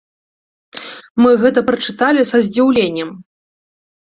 [1.23, 3.09] Мы гэта прачыталі са здзіўленнем.